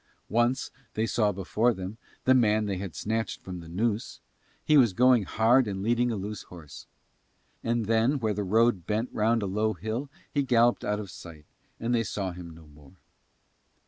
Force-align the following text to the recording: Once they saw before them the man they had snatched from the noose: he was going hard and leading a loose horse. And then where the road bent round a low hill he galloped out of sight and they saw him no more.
Once 0.29 0.71
they 0.95 1.05
saw 1.05 1.31
before 1.31 1.75
them 1.75 1.99
the 2.25 2.33
man 2.33 2.65
they 2.65 2.77
had 2.77 2.95
snatched 2.95 3.39
from 3.39 3.59
the 3.59 3.67
noose: 3.69 4.19
he 4.63 4.75
was 4.75 4.93
going 4.93 5.25
hard 5.25 5.67
and 5.67 5.83
leading 5.83 6.09
a 6.11 6.15
loose 6.15 6.41
horse. 6.45 6.87
And 7.63 7.85
then 7.85 8.17
where 8.17 8.33
the 8.33 8.43
road 8.43 8.87
bent 8.87 9.11
round 9.13 9.43
a 9.43 9.45
low 9.45 9.73
hill 9.73 10.09
he 10.33 10.41
galloped 10.41 10.83
out 10.83 10.99
of 10.99 11.11
sight 11.11 11.45
and 11.79 11.93
they 11.93 12.01
saw 12.03 12.31
him 12.31 12.49
no 12.49 12.65
more. 12.65 12.93